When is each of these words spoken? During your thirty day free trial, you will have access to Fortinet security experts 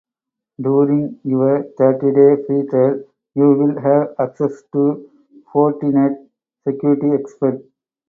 During 0.59 1.19
your 1.23 1.61
thirty 1.77 2.11
day 2.11 2.43
free 2.47 2.65
trial, 2.65 3.03
you 3.35 3.49
will 3.51 3.79
have 3.81 4.15
access 4.17 4.63
to 4.73 5.07
Fortinet 5.53 6.27
security 6.67 7.11
experts 7.11 7.63